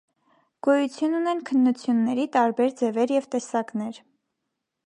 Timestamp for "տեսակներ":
3.37-4.05